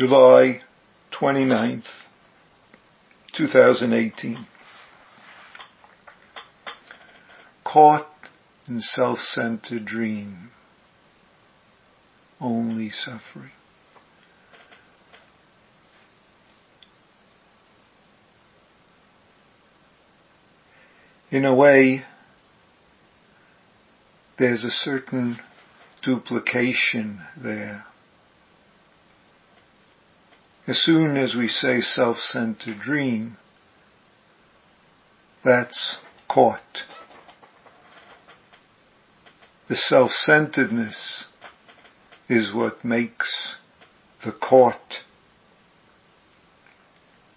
July 0.00 0.62
29th, 1.12 1.84
2018. 3.36 4.46
Caught 7.62 8.06
in 8.66 8.80
self-centered 8.80 9.84
dream, 9.84 10.52
only 12.40 12.88
suffering. 12.88 13.50
In 21.30 21.44
a 21.44 21.54
way, 21.54 22.04
there's 24.38 24.64
a 24.64 24.70
certain 24.70 25.36
duplication 26.02 27.20
there. 27.36 27.84
As 30.66 30.78
soon 30.78 31.16
as 31.16 31.34
we 31.34 31.48
say 31.48 31.80
self-centered 31.80 32.80
dream, 32.80 33.38
that's 35.44 35.96
caught. 36.28 36.84
The 39.68 39.76
self-centeredness 39.76 41.26
is 42.28 42.52
what 42.52 42.84
makes 42.84 43.56
the 44.24 44.32
caught. 44.32 45.00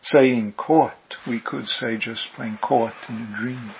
Saying 0.01 0.53
caught, 0.57 1.15
we 1.25 1.39
could 1.39 1.67
say 1.67 1.97
just 1.97 2.27
plain 2.35 2.59
caught 2.61 2.93
in 3.07 3.15
a 3.15 3.37
dream. 3.39 3.71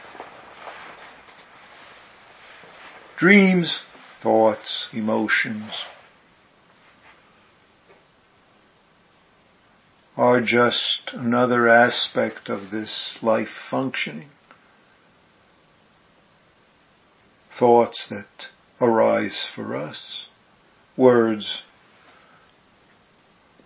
Dreams, 3.18 3.84
thoughts, 4.22 4.88
emotions, 4.94 5.84
are 10.16 10.42
just 10.42 11.10
another 11.14 11.68
aspect 11.68 12.48
of 12.48 12.70
this 12.70 13.18
life 13.22 13.48
functioning. 13.70 14.30
Thoughts 17.58 18.08
that 18.10 18.48
arise 18.80 19.48
for 19.56 19.76
us, 19.76 20.28
words, 20.96 21.64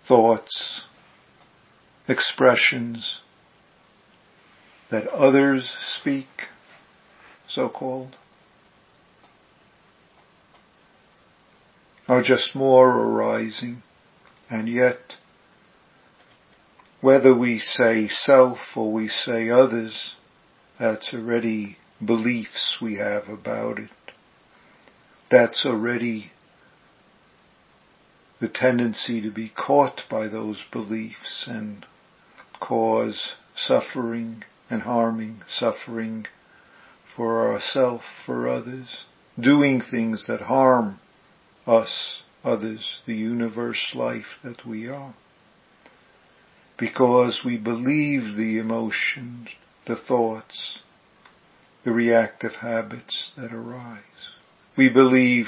thoughts, 0.06 0.82
expressions 2.06 3.20
that 4.90 5.06
others 5.08 5.74
speak, 5.80 6.28
so 7.46 7.68
called, 7.68 8.16
are 12.06 12.22
just 12.22 12.54
more 12.54 12.88
arising 12.88 13.82
and 14.48 14.66
yet 14.66 15.16
whether 17.00 17.34
we 17.34 17.58
say 17.58 18.08
self 18.08 18.58
or 18.76 18.92
we 18.92 19.06
say 19.08 19.50
others, 19.50 20.14
that's 20.78 21.14
already 21.14 21.76
beliefs 22.04 22.78
we 22.80 22.96
have 22.96 23.28
about 23.28 23.78
it. 23.78 23.90
That's 25.30 25.64
already 25.64 26.32
the 28.40 28.48
tendency 28.48 29.20
to 29.20 29.30
be 29.30 29.48
caught 29.48 30.02
by 30.10 30.28
those 30.28 30.64
beliefs 30.72 31.46
and 31.46 31.84
cause 32.60 33.34
suffering 33.54 34.44
and 34.70 34.82
harming, 34.82 35.42
suffering 35.48 36.26
for 37.14 37.52
ourselves, 37.52 38.04
for 38.24 38.48
others, 38.48 39.04
doing 39.38 39.80
things 39.80 40.26
that 40.26 40.42
harm 40.42 41.00
us, 41.66 42.22
others, 42.44 43.02
the 43.06 43.14
universe 43.14 43.92
life 43.94 44.38
that 44.42 44.64
we 44.66 44.88
are 44.88 45.14
because 46.78 47.42
we 47.44 47.56
believe 47.56 48.36
the 48.36 48.58
emotions, 48.58 49.48
the 49.86 49.96
thoughts, 49.96 50.82
the 51.84 51.92
reactive 51.92 52.52
habits 52.60 53.32
that 53.36 53.52
arise. 53.52 54.32
We 54.76 54.88
believe 54.88 55.46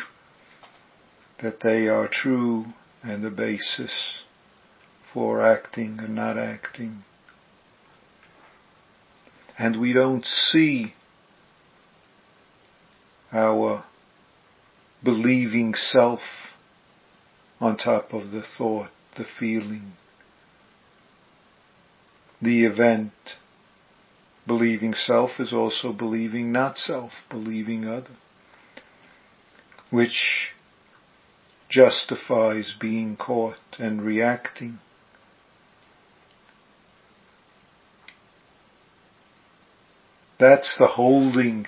that 1.41 1.61
they 1.63 1.89
are 1.89 2.09
true 2.09 2.67
and 3.03 3.23
the 3.23 3.31
basis 3.31 4.25
for 5.15 5.41
acting 5.41 5.99
and 6.01 6.15
not 6.15 6.37
acting. 6.37 7.05
And 9.59 9.81
we 9.81 9.93
don't 9.93 10.25
see 10.25 10.95
our 13.33 13.85
believing 15.05 15.75
self 15.75 16.21
on 17.61 17.77
top 17.77 18.13
of 18.13 18.31
the 18.31 18.43
thought, 18.57 18.91
the 19.17 19.25
feeling, 19.39 19.93
the 22.41 22.65
event. 22.65 23.13
Believing 24.47 24.95
self 24.95 25.39
is 25.39 25.53
also 25.53 25.93
believing 25.93 26.51
not 26.51 26.77
self, 26.77 27.13
believing 27.29 27.87
other, 27.87 28.17
which 29.91 30.51
justifies 31.69 32.75
being 32.81 33.17
caught 33.17 33.61
and 33.79 34.03
reacting. 34.03 34.79
That's 40.41 40.77
the 40.79 40.87
holding 40.87 41.67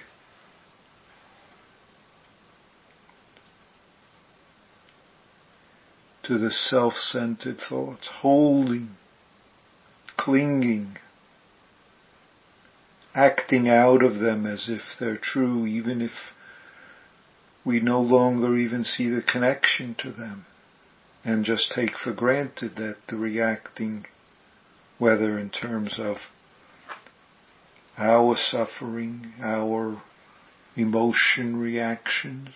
to 6.25 6.38
the 6.38 6.50
self-centered 6.50 7.59
thoughts, 7.61 8.09
holding 8.09 8.97
clinging, 10.25 10.97
acting 13.15 13.69
out 13.69 14.05
of 14.05 14.21
them 14.21 14.47
as 14.47 14.69
if 14.69 14.81
they're 15.00 15.16
true, 15.16 15.66
even 15.66 16.00
if 16.00 16.12
we 17.65 17.81
no 17.81 18.00
longer 18.00 18.56
even 18.56 18.84
see 18.84 19.09
the 19.09 19.22
connection 19.22 19.94
to 19.97 20.12
them 20.12 20.44
and 21.25 21.44
just 21.44 21.72
take 21.72 21.97
for 21.99 22.12
granted 22.12 22.77
that 22.77 22.97
the 23.09 23.16
reacting, 23.16 24.05
whether 24.99 25.38
in 25.38 25.50
terms 25.50 25.99
of 25.99 26.16
our 27.99 28.37
suffering, 28.37 29.32
our 29.41 30.00
emotion 30.77 31.56
reactions, 31.56 32.49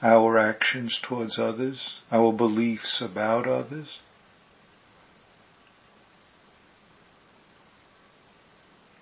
our 0.00 0.38
actions 0.38 0.98
towards 1.02 1.38
others, 1.38 2.00
our 2.10 2.32
beliefs 2.32 3.02
about 3.02 3.46
others, 3.46 3.98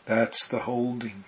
That's 0.08 0.48
the 0.50 0.60
holding. 0.60 1.24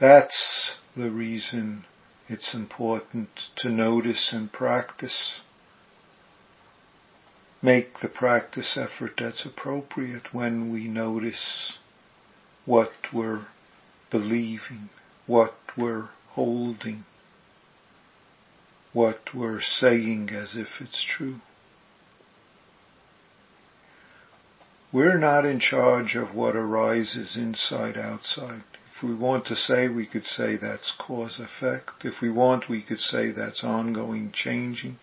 That's 0.00 0.74
the 0.96 1.10
reason 1.10 1.84
it's 2.28 2.52
important 2.52 3.28
to 3.58 3.68
notice 3.68 4.32
and 4.32 4.52
practice. 4.52 5.40
Make 7.62 8.00
the 8.00 8.08
practice 8.08 8.76
effort 8.76 9.12
that's 9.18 9.44
appropriate 9.44 10.34
when 10.34 10.72
we 10.72 10.88
notice 10.88 11.78
what 12.66 12.90
we're 13.12 13.46
believing, 14.10 14.90
what 15.26 15.54
we're 15.76 16.10
holding, 16.30 17.04
what 18.92 19.34
we're 19.34 19.60
saying 19.60 20.30
as 20.30 20.56
if 20.56 20.80
it's 20.80 21.04
true. 21.04 21.36
We're 24.90 25.18
not 25.18 25.44
in 25.44 25.60
charge 25.60 26.16
of 26.16 26.34
what 26.34 26.56
arises 26.56 27.36
inside 27.36 27.98
outside. 27.98 28.62
If 28.96 29.02
we 29.02 29.14
want 29.14 29.44
to 29.46 29.54
say, 29.54 29.86
we 29.88 30.06
could 30.06 30.24
say 30.24 30.56
that's 30.56 30.92
cause 30.98 31.38
effect. 31.38 32.04
If 32.04 32.22
we 32.22 32.30
want, 32.30 32.70
we 32.70 32.82
could 32.82 32.98
say 32.98 33.30
that's 33.30 33.62
ongoing 33.62 34.32
changing. 34.32 34.98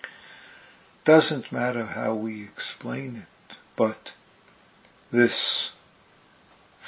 Doesn't 1.06 1.52
matter 1.52 1.86
how 1.86 2.16
we 2.16 2.44
explain 2.44 3.16
it, 3.16 3.56
but 3.78 4.12
this 5.12 5.72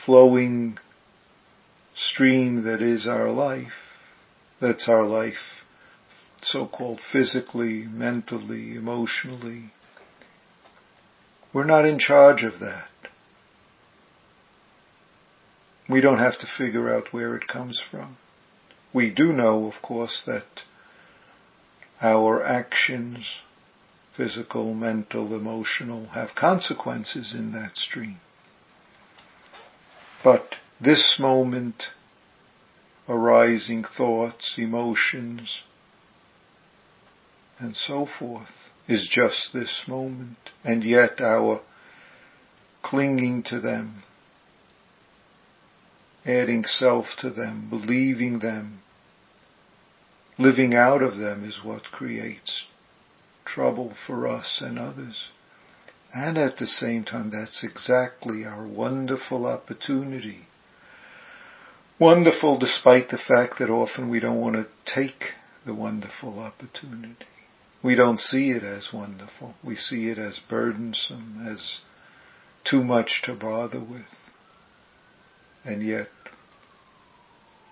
flowing 0.06 0.80
stream 1.96 2.64
that 2.64 2.82
is 2.82 3.06
our 3.06 3.30
life, 3.30 3.74
that's 4.60 4.90
our 4.90 5.04
life, 5.04 5.64
so-called 6.42 7.00
physically, 7.12 7.84
mentally, 7.84 8.76
emotionally, 8.76 9.72
we're 11.58 11.64
not 11.64 11.86
in 11.86 11.98
charge 11.98 12.44
of 12.44 12.60
that. 12.60 12.88
We 15.90 16.02
don't 16.02 16.20
have 16.20 16.38
to 16.38 16.46
figure 16.46 16.94
out 16.94 17.12
where 17.12 17.36
it 17.36 17.48
comes 17.48 17.82
from. 17.90 18.18
We 18.94 19.10
do 19.10 19.34
know, 19.34 19.66
of 19.66 19.82
course, 19.82 20.22
that 20.28 20.62
our 22.00 22.44
actions, 22.44 23.38
physical, 24.16 24.76
mental, 24.76 25.36
emotional, 25.36 26.10
have 26.10 26.36
consequences 26.36 27.34
in 27.34 27.54
that 27.54 27.76
stream. 27.76 28.20
But 30.24 30.58
this 30.80 31.18
moment, 31.20 31.86
arising 33.10 33.84
thoughts, 33.84 34.60
emotions, 34.60 35.64
and 37.58 37.76
so 37.76 38.06
forth 38.20 38.67
is 38.88 39.08
just 39.10 39.52
this 39.54 39.84
moment. 39.88 40.38
And 40.64 40.84
yet 40.84 41.22
our 41.22 41.62
clinging 42.84 43.44
to 43.44 43.60
them, 43.60 44.04
adding 46.26 46.64
self 46.64 47.08
to 47.20 47.30
them, 47.30 47.68
believing 47.70 48.40
them, 48.40 48.80
living 50.38 50.74
out 50.76 51.02
of 51.02 51.18
them 51.18 51.44
is 51.44 51.64
what 51.64 51.84
creates 51.92 52.66
trouble 53.46 53.94
for 54.06 54.28
us 54.28 54.60
and 54.62 54.78
others. 54.78 55.30
And 56.14 56.38
at 56.38 56.58
the 56.58 56.68
same 56.68 57.04
time, 57.04 57.32
that's 57.32 57.64
exactly 57.64 58.46
our 58.46 58.66
wonderful 58.66 59.46
opportunity. 59.46 60.48
Wonderful 62.00 62.60
despite 62.60 63.10
the 63.10 63.18
fact 63.18 63.60
that 63.60 63.70
often 63.70 64.10
we 64.10 64.20
don't 64.20 64.40
want 64.40 64.56
to 64.56 64.68
take 64.86 65.32
the 65.66 65.74
wonderful 65.74 66.40
opportunity. 66.40 67.26
We 67.84 67.96
don't 67.96 68.20
see 68.20 68.52
it 68.52 68.64
as 68.64 68.92
wonderful. 68.92 69.54
We 69.64 69.76
see 69.76 70.10
it 70.10 70.18
as 70.18 70.40
burdensome, 70.40 71.46
as 71.48 71.82
too 72.64 72.84
much 72.84 73.22
to 73.24 73.34
bother 73.34 73.80
with. 73.80 74.16
And 75.64 75.84
yet, 75.84 76.10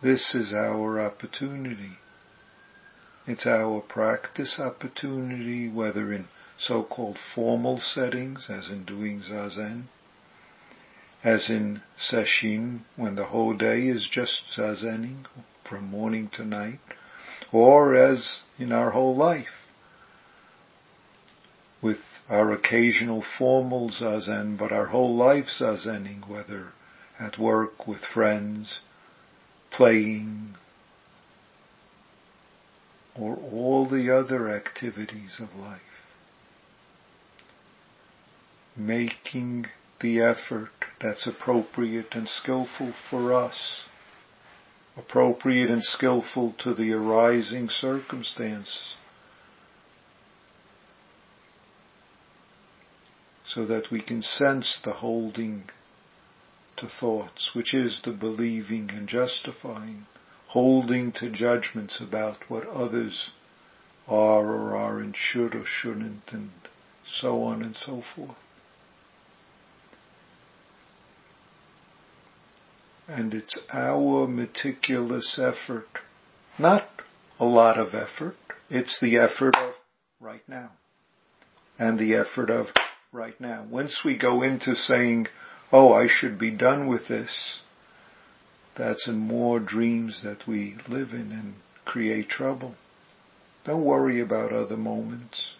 this 0.01 0.35
is 0.35 0.53
our 0.53 0.99
opportunity. 0.99 1.97
It's 3.25 3.47
our 3.47 3.81
practice 3.81 4.59
opportunity, 4.59 5.67
whether 5.67 6.13
in 6.13 6.27
so-called 6.59 7.17
formal 7.33 7.79
settings, 7.79 8.45
as 8.49 8.69
in 8.69 8.85
doing 8.85 9.21
zazen, 9.21 9.85
as 11.23 11.49
in 11.49 11.81
sesshin, 11.97 12.81
when 12.95 13.15
the 13.15 13.25
whole 13.25 13.55
day 13.55 13.87
is 13.87 14.07
just 14.07 14.43
zazening 14.55 15.25
from 15.67 15.85
morning 15.85 16.29
to 16.33 16.45
night, 16.45 16.79
or 17.51 17.95
as 17.95 18.43
in 18.59 18.71
our 18.71 18.91
whole 18.91 19.15
life, 19.15 19.54
with 21.85 21.99
our 22.27 22.51
occasional 22.51 23.23
formal 23.37 23.91
zazen, 23.91 24.57
but 24.57 24.71
our 24.71 24.87
whole 24.87 25.15
life 25.15 25.45
zazening, 25.45 26.27
whether 26.27 26.69
at 27.19 27.37
work, 27.37 27.87
with 27.87 27.99
friends, 28.11 28.79
playing, 29.69 30.55
or 33.15 33.35
all 33.35 33.87
the 33.87 34.09
other 34.09 34.49
activities 34.49 35.39
of 35.39 35.55
life. 35.55 35.79
Making 38.75 39.67
the 40.01 40.21
effort 40.21 40.71
that's 40.99 41.27
appropriate 41.27 42.15
and 42.15 42.27
skillful 42.27 42.93
for 43.11 43.31
us, 43.31 43.85
appropriate 44.97 45.69
and 45.69 45.83
skillful 45.83 46.55
to 46.63 46.73
the 46.73 46.91
arising 46.93 47.69
circumstance, 47.69 48.95
so 53.45 53.65
that 53.65 53.91
we 53.91 54.01
can 54.01 54.21
sense 54.21 54.79
the 54.83 54.93
holding 54.93 55.63
to 56.77 56.87
thoughts, 56.87 57.51
which 57.53 57.73
is 57.73 58.01
the 58.03 58.11
believing 58.11 58.89
and 58.89 59.07
justifying, 59.07 60.05
holding 60.47 61.11
to 61.11 61.29
judgments 61.29 62.01
about 62.01 62.37
what 62.49 62.67
others 62.67 63.31
are 64.07 64.45
or 64.45 64.75
aren't, 64.75 65.15
should 65.15 65.55
or 65.55 65.63
shouldn't, 65.65 66.23
and 66.31 66.51
so 67.05 67.43
on 67.43 67.61
and 67.61 67.75
so 67.75 68.01
forth. 68.15 68.37
And 73.07 73.33
it's 73.33 73.59
our 73.71 74.27
meticulous 74.27 75.39
effort, 75.39 75.87
not 76.57 76.87
a 77.39 77.45
lot 77.45 77.77
of 77.77 77.93
effort, 77.93 78.35
it's 78.69 78.99
the 78.99 79.17
effort 79.17 79.55
of 79.55 79.75
right 80.19 80.41
now. 80.47 80.71
And 81.77 81.99
the 81.99 82.15
effort 82.15 82.49
of 82.49 82.67
right 83.15 83.39
now. 83.39 83.65
Once 83.69 84.01
we 84.03 84.17
go 84.17 84.43
into 84.43 84.75
saying, 84.75 85.27
oh, 85.71 85.93
I 85.93 86.07
should 86.07 86.37
be 86.37 86.51
done 86.51 86.87
with 86.87 87.07
this, 87.07 87.61
that's 88.77 89.07
in 89.07 89.17
more 89.17 89.59
dreams 89.59 90.21
that 90.23 90.45
we 90.47 90.75
live 90.87 91.11
in 91.11 91.31
and 91.31 91.55
create 91.85 92.29
trouble. 92.29 92.75
Don't 93.65 93.85
worry 93.85 94.19
about 94.19 94.51
other 94.51 94.77
moments. 94.77 95.55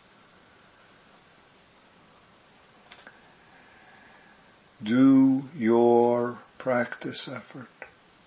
Do 4.83 5.43
your 5.55 6.39
practice 6.59 7.29
effort, 7.31 7.69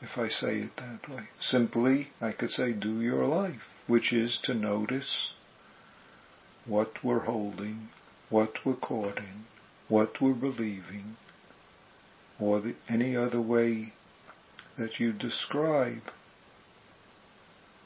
if 0.01 0.17
I 0.17 0.29
say 0.29 0.61
it 0.61 0.77
that 0.79 1.09
way. 1.09 1.29
Simply, 1.39 2.09
I 2.21 2.33
could 2.33 2.51
say 2.51 2.73
do 2.73 3.01
your 3.01 3.27
life, 3.27 3.61
which 3.87 4.13
is 4.13 4.41
to 4.45 4.55
notice 4.55 5.35
what 6.67 7.05
we're 7.05 7.21
holding, 7.21 7.89
what 8.31 8.65
we're 8.65 8.77
caught 8.77 9.19
in, 9.19 9.45
what 9.89 10.21
we're 10.21 10.35
believing, 10.35 11.17
or 12.39 12.61
the, 12.61 12.75
any 12.89 13.17
other 13.17 13.41
way 13.41 13.93
that 14.77 15.01
you 15.01 15.13
describe 15.13 16.03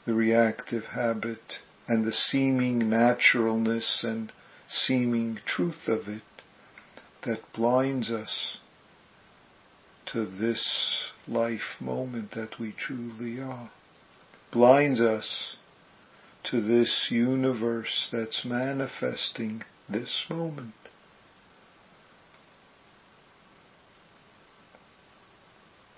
the 0.05 0.13
reactive 0.13 0.83
habit 0.95 1.59
and 1.87 2.05
the 2.05 2.11
seeming 2.11 2.89
naturalness 2.89 4.03
and 4.03 4.31
seeming 4.69 5.39
truth 5.45 5.87
of 5.87 6.07
it 6.07 6.23
that 7.23 7.39
blinds 7.53 8.11
us 8.11 8.59
to 10.05 10.25
this 10.25 11.11
life 11.27 11.75
moment 11.79 12.31
that 12.31 12.59
we 12.59 12.73
truly 12.73 13.39
are. 13.39 13.71
Blinds 14.51 14.99
us 14.99 15.55
to 16.43 16.61
this 16.61 17.07
universe 17.09 18.09
that's 18.11 18.43
manifesting 18.45 19.63
this 19.89 20.25
moment. 20.29 20.73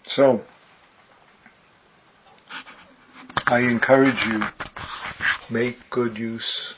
So, 0.06 0.42
I 3.48 3.60
encourage 3.60 4.24
you, 4.28 4.42
make 5.50 5.78
good 5.90 6.18
use 6.18 6.76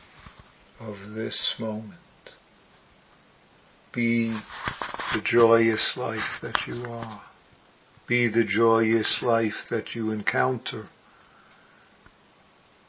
of 0.80 0.96
this 1.14 1.56
moment. 1.60 2.00
Be 3.94 4.40
the 5.14 5.22
joyous 5.24 5.94
life 5.98 6.40
that 6.42 6.68
you 6.68 6.86
are. 6.86 7.22
Be 8.08 8.28
the 8.28 8.44
joyous 8.44 9.22
life 9.22 9.66
that 9.70 9.96
you 9.96 10.12
encounter 10.12 10.88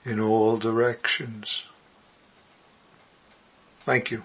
in 0.05 0.21
all 0.21 0.59
directions. 0.59 1.63
Thank 3.89 4.11
you. 4.11 4.23